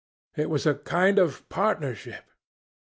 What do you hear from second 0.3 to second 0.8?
It was a